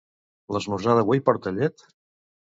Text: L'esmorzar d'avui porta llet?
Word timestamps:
L'esmorzar 0.55 0.95
d'avui 1.01 1.23
porta 1.29 1.55
llet? 1.61 1.87